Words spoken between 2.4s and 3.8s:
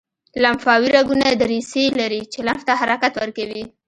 لمف ته حرکت ورکوي.